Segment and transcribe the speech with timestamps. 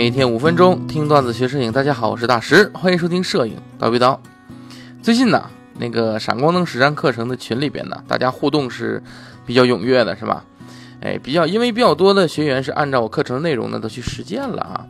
[0.00, 1.70] 每天五分钟听段子学摄影。
[1.70, 4.18] 大家好，我是大石，欢迎收听摄影叨逼叨。
[5.02, 9.02] 最近呢，那个闪光灯实战课程的群里边呢，大家互动是
[9.44, 10.42] 比较踊跃的，是吧？
[11.00, 14.86] 哎，比较因为比较多的学员是按照我课程内容呢都去实践了啊。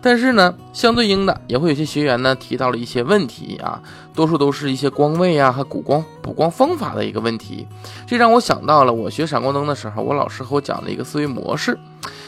[0.00, 3.80] 但是呢，相对应的也会有些学员呢提到了一些问题啊，
[4.14, 7.66] 多数都是一些光位啊和补光补光方法的一个问题。
[8.06, 11.78] 这让我想到了我学闪光灯的时候，我老师和我讲的一个思维模式。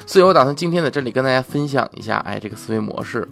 [0.07, 3.26] 所以我打算今天在这里跟大家分享一下，哎，这个思维模式。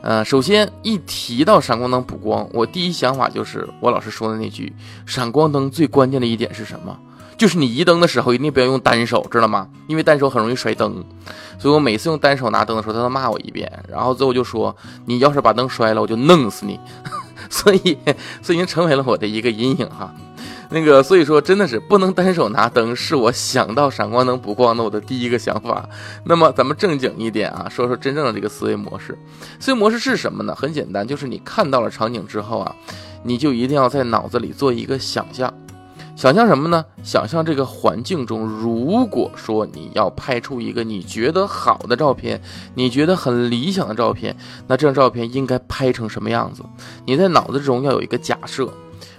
[0.00, 4.72] 呃，首先一提到闪光灯补光，我第一想法就是我老师说的那句：
[5.06, 6.98] 闪光灯最关键的一点是什么？
[7.38, 9.68] 就是你移灯的时候一定不要用单手，知道吗？
[9.86, 11.02] 因为单手很容易摔灯。
[11.58, 16.78] 所以我每次用单手拿灯的时候，他都骂我一遍，然后最后就说：“你要是把灯摔了，我就弄死你。
[17.48, 17.96] ”所以，
[18.42, 20.12] 所以已经成为了我的一个阴影哈。
[20.70, 25.88] 那个，所以说真的是不能单手拿灯，是我想到闪光灯补光的我的第一个想法。
[26.24, 29.16] 那么咱们正经一点啊，说说真正的这个思维模式。
[29.58, 30.54] 思维模式是什么呢？
[30.54, 32.74] 很简单，就是你看到了场景之后啊，
[33.22, 35.52] 你就一定要在脑子里做一个想象。
[36.18, 36.84] 想象什么呢？
[37.04, 42.42] 想象这个环境中，如果说你要拍出一个你觉得好的照片，
[42.74, 46.64] 你觉得很理想的照片，那这张照片应该拍成什么样子？
[47.06, 48.68] 你在脑子中要有一个假设。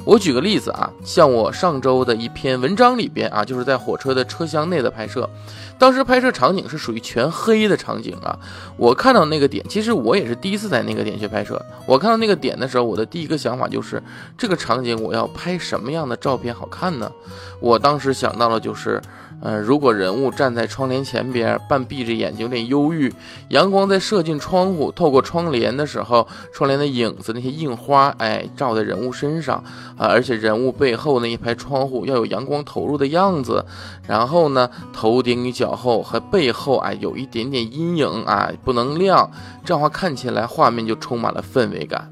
[0.05, 5.29] 我举个例子啊，像我上周的一篇文章里边啊，就是在火车的车厢内的拍摄，
[5.77, 8.37] 当时拍摄场景是属于全黑的场景啊。
[8.77, 11.63] 我看到那个点，其实我也是第一次在那个点去拍摄。
[11.85, 14.01] 我看到那个点的时候，我的第一个想法就是，
[14.37, 17.11] 这个场景我要拍什么样的照片好看呢？
[17.59, 19.01] 我当时想到了就是。
[19.41, 23.13] 呃，如果人物站在窗帘前边，半闭着眼睛，有点忧郁，
[23.49, 29.63] 阳光在射进窗户，透过窗帘的时候，窗帘的影子，那些印花，哎，照在人物身上
[29.97, 33.65] 啊，而且人物背后那一排窗户要有阳光投入的样子，
[34.07, 39.31] 然后呢，头顶与脚后和背后，哎，有一点点阴影啊，不能亮，
[39.63, 42.11] 这样话看起来画面就充满了氛围感，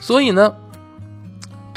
[0.00, 0.52] 所以呢。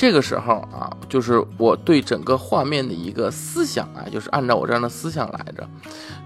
[0.04, 5.66] 这个时候啊，就是我对整个画面的一个思想啊，就是按照我这样的思想来着。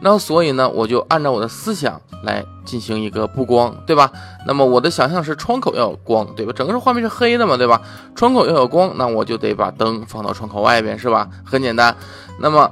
[0.01, 4.11] 那所以呢，我就按照我的思想来进行一个布光，对吧？
[4.47, 6.51] 那么我的想象是窗口要有光，对吧？
[6.55, 7.79] 整个画面是黑的嘛，对吧？
[8.15, 11.29] 窗口要有光，那我就得把灯放到窗口外边，是吧？
[11.45, 11.95] 很简单。
[12.39, 12.71] 那么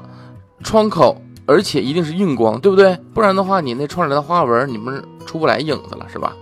[0.64, 2.98] 窗口，而且一定是硬光，对不对？
[3.14, 6.34] 不然的话，你那窗帘的花纹，你们出不来影子了，是吧？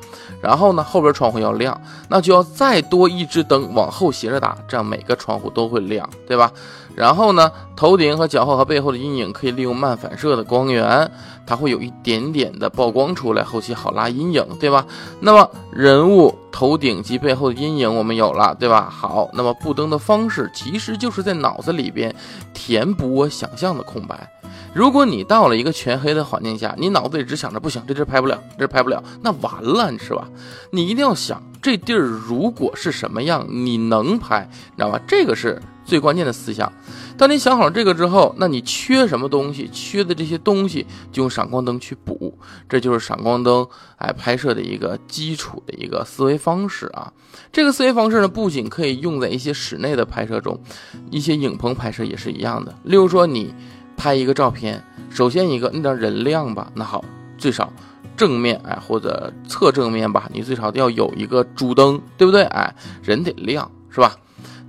[0.41, 1.79] 然后呢，后边窗户要亮，
[2.09, 6.51] 那就要再多一支灯往后斜着打，这样每个窗户都会亮，对吧？
[6.95, 11.09] 然后呢，头顶和脚后和背后的阴影可以利用慢反射的光源，
[11.45, 14.85] 它会有一点点的曝光出来，后期好拉阴影，对吧？
[15.21, 18.89] 那么人物头顶及背后的阴影我们有了，对吧？
[18.91, 22.13] 好，那么布灯的方式其实就是在脑子里边
[22.53, 24.29] 填补我想象的空白。
[24.73, 30.27] 如果你到了一个全黑的环境下，你脑子里只想着不行，这地儿拍不了，这拍不了，那完了，是吧？
[30.71, 34.99] 你一定要想这地儿如果是什么样，你能拍，你知道吧？
[35.07, 36.73] 这个是最关键的思想。
[37.15, 39.69] 当你想好了这个之后，那你缺什么东西？
[39.71, 42.35] 缺的这些东西就用闪光灯去补，
[42.67, 43.67] 这就是闪光灯
[43.97, 47.13] 哎拍摄的一个基础的一个思维方式啊。
[47.51, 50.59] 这个思维方式呢，不仅可以用在一些室内的拍摄中，
[51.11, 52.75] 一些影棚拍摄也是一样的。
[52.83, 53.53] 例如说你。
[53.95, 57.03] 拍一个照片，首先一个那张人亮吧，那好，
[57.37, 57.71] 最少
[58.15, 62.43] 正面哎或者侧正面吧，你最少要有一个主灯，对不对？
[62.43, 64.15] 哎，人得亮是吧？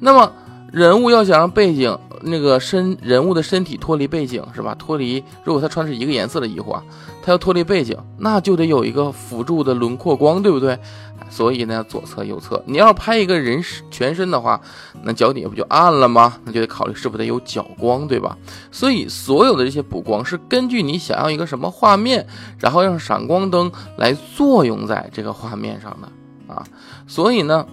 [0.00, 0.32] 那么
[0.74, 4.74] 人物要想让背景那个身人物的身体脱离背景是吧？
[4.76, 6.82] 脱离，如果他穿的是一个颜色的衣服啊，
[7.22, 10.76] 他要脱离背景，那就得有一个辅助的轮廓光，对不对？
[11.30, 14.60] 所以呢，左侧、右侧，你要拍一个人全身的话，
[15.04, 16.36] 那脚底下不就暗了吗？
[16.44, 18.36] 那就得考虑是不是得有角光，对吧？
[18.72, 22.26] 所以所有的这些补光是根据你想要一个什么画面，
[22.58, 26.66] 然后让闪光灯来作用在这个画面上的啊。
[27.06, 27.64] 所以呢。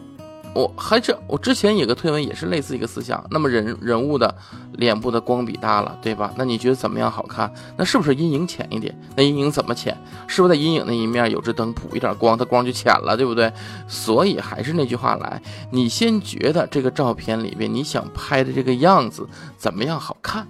[0.53, 4.35] 我还是我之前有个推文也是类似一个思想，那么人人物的
[4.73, 6.33] 脸部的光比大了，对吧？
[6.35, 7.51] 那你觉得怎么样好看？
[7.77, 8.93] 那是不是阴影浅一点？
[9.15, 9.97] 那阴影怎么浅？
[10.27, 13.51] 是不是在阴影那一面有只灯补一点光，它光就浅了，对不对？
[13.87, 19.27] 所以还是那句话来，你先觉得这个照片里边你想拍的这个样子
[19.57, 20.45] 怎么样好看？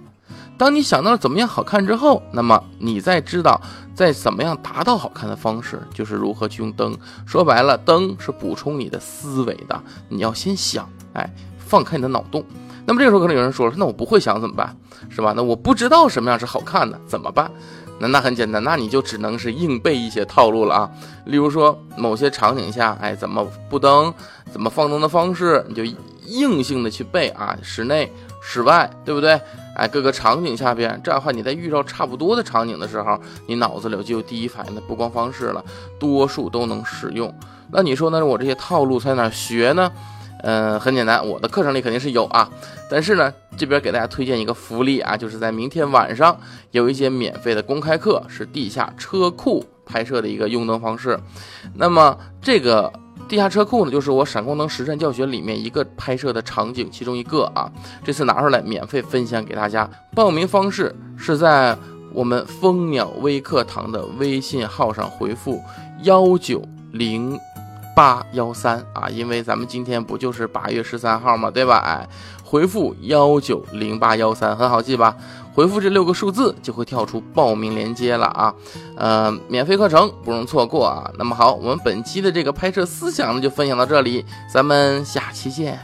[0.62, 3.60] 当你想到了怎么样好看之后，那么你再知道
[3.96, 6.96] 在怎么样达到好看的方式，就是如何去用灯。
[7.26, 9.82] 说白了，灯是补充你的思维的。
[10.08, 11.28] 你要先想，哎，
[11.58, 12.44] 放开你的脑洞。
[12.86, 14.76] 那么这个时候可能有人说了，那我不会想怎么办？
[15.08, 15.32] 是吧？
[15.34, 17.50] 那我不知道什么样是好看的怎么办？
[18.02, 20.90] 那那很简单，那你就只能是硬背一些套路了啊。
[21.26, 24.12] 例如说某些场景下，哎，怎么布灯，
[24.50, 25.84] 怎么放灯的方式，你就
[26.26, 27.56] 硬性的去背啊。
[27.62, 28.12] 室内、
[28.42, 29.40] 室外，对不对？
[29.76, 33.16] 哎，各个场景下边，这样的话，你在遇到差不多的场景的时候，
[33.46, 35.64] 你脑子里就有第一反应的布光方式了，
[36.00, 37.32] 多数都能使用。
[37.70, 38.26] 那你说呢？
[38.26, 39.90] 我这些套路在哪学呢？
[40.42, 42.50] 嗯，很简单，我的课程里肯定是有啊。
[42.90, 46.36] 但是呢，这边给大家推荐一个福利啊，就是在明天晚上
[46.72, 51.18] 有一节免费的公开课，是地下车库拍摄的一个用灯方式。
[51.74, 52.92] 那么这个
[53.28, 57.70] 地下车库呢，就是我闪光灯实战教学里面一个拍摄的场景其中一个啊。
[58.04, 59.88] 这次拿出来免费分享给大家。
[60.14, 61.76] 报名方式是在
[62.12, 65.60] 我们蜂鸟微课堂的微信号上回复
[66.02, 66.62] 幺九
[66.92, 67.38] 零。
[67.94, 71.78] 八幺三啊，因为咱们今天不就是八月十三号嘛，对吧？
[71.78, 72.08] 哎，
[72.44, 75.16] 回复幺九零八幺三很好记吧？
[75.54, 78.54] 回复这六个数字就会跳出报名链接了啊。
[78.96, 81.10] 呃，免费课程不容错过啊。
[81.18, 85.78] 那么好，我们本期的这个拍摄思想呢就分享到这里，咱们下期见。